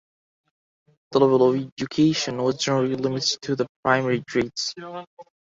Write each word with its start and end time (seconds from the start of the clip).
The 1.11 1.19
level 1.19 1.47
of 1.47 1.55
education 1.79 2.37
was 2.41 2.57
generally 2.57 2.95
limited 2.95 3.39
to 3.43 3.55
the 3.55 3.67
primary 3.83 4.23
grades. 4.27 4.73